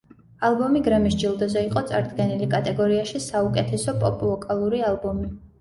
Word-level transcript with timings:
ალბომი 0.47 0.79
გრემის 0.87 1.17
ჯილდოზე 1.23 1.63
იყო 1.67 1.83
წარდგენილი 1.91 2.49
კატეგორიაში 2.55 3.21
საუკეთესო 3.27 3.97
პოპ 4.05 4.25
ვოკალური 4.31 4.85
ალბომი. 4.93 5.33